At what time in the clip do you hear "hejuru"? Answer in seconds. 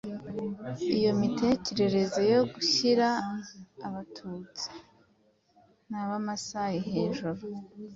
6.91-7.41